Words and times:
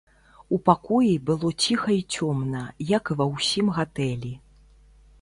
У 0.55 0.57
пакоі 0.69 1.11
было 1.27 1.51
ціха 1.67 1.89
і 1.97 2.01
цёмна, 2.15 2.65
як 2.97 3.03
і 3.15 3.19
ва 3.23 3.31
ўсім 3.37 3.73
гатэлі. 3.81 4.37